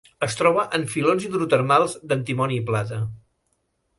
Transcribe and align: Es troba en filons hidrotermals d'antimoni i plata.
Es 0.27 0.35
troba 0.37 0.63
en 0.77 0.85
filons 0.93 1.27
hidrotermals 1.27 1.95
d'antimoni 2.13 2.59
i 2.61 2.65
plata. 2.71 3.01